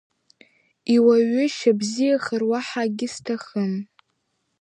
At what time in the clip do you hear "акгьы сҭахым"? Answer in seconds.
2.85-3.73